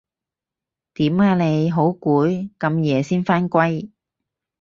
[0.95, 1.69] 點啊你？
[1.69, 2.49] 好攰？
[2.57, 3.91] 咁夜先返歸